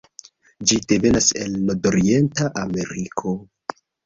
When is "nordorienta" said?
1.67-2.49